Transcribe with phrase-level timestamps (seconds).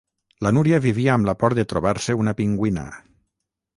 [0.45, 2.87] La Núria vivia amb la por de trobar-se una pingüina.